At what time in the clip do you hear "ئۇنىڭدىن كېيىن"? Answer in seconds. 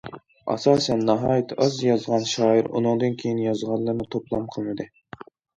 2.79-3.45